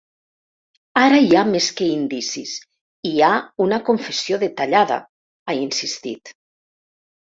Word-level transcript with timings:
Ara 1.01 1.19
hi 1.25 1.29
ha 1.35 1.43
més 1.49 1.67
que 1.81 1.91
indicis, 1.99 2.55
hi 3.11 3.13
ha 3.23 3.31
una 3.69 3.81
confessió 3.93 4.43
detallada, 4.49 5.01
ha 5.49 5.61
insistit. 5.65 6.39